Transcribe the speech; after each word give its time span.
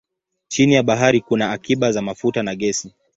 Chini 0.47 0.73
ya 0.73 0.83
bahari 0.83 1.21
kuna 1.21 1.51
akiba 1.51 1.91
za 1.91 2.01
mafuta 2.01 2.43
na 2.43 2.55
gesi. 2.55 2.93